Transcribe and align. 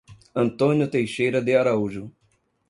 Antônio 0.33 0.87
Teixeira 0.89 1.39
de 1.39 1.55
Araújo 1.55 2.11